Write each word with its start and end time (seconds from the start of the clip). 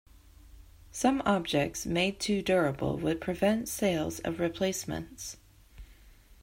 Some 0.91 1.21
objects 1.27 1.85
made 1.85 2.19
too 2.19 2.41
durable 2.41 2.97
would 2.97 3.21
prevent 3.21 3.69
sales 3.69 4.19
of 4.21 4.39
replacements. 4.39 5.37